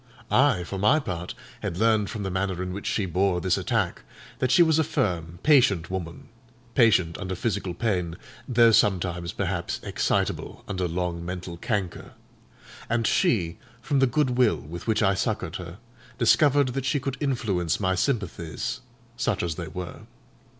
[0.31, 4.01] I, for my part, had learned from the manner in which she bore this attack,
[4.39, 6.29] that she was a firm, patient woman
[6.73, 8.17] (patient under physical pain,
[8.47, 12.13] though sometimes perhaps excitable under long mental canker);
[12.89, 15.77] and she, from the good will with which I succoured her,
[16.17, 18.81] discovered that she could influence my sympathies
[19.17, 20.07] (such as they were).